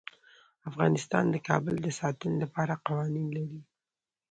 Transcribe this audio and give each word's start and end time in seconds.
افغانستان 0.69 1.25
د 1.31 1.35
کابل 1.47 1.75
د 1.83 1.87
ساتنې 1.99 2.35
لپاره 2.43 2.81
قوانین 2.87 3.27
لري. 3.37 3.61